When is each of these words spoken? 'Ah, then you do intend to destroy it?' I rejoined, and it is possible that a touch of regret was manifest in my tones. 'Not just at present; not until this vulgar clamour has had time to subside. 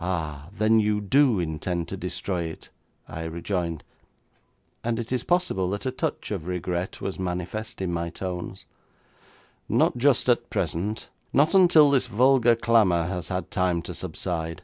'Ah, 0.00 0.48
then 0.52 0.80
you 0.80 1.00
do 1.00 1.38
intend 1.38 1.86
to 1.86 1.96
destroy 1.96 2.42
it?' 2.46 2.70
I 3.06 3.22
rejoined, 3.22 3.84
and 4.82 4.98
it 4.98 5.12
is 5.12 5.22
possible 5.22 5.70
that 5.70 5.86
a 5.86 5.92
touch 5.92 6.32
of 6.32 6.48
regret 6.48 7.00
was 7.00 7.16
manifest 7.16 7.80
in 7.80 7.92
my 7.92 8.10
tones. 8.10 8.66
'Not 9.68 9.96
just 9.96 10.28
at 10.28 10.50
present; 10.50 11.10
not 11.32 11.54
until 11.54 11.90
this 11.90 12.08
vulgar 12.08 12.56
clamour 12.56 13.04
has 13.04 13.28
had 13.28 13.52
time 13.52 13.82
to 13.82 13.94
subside. 13.94 14.62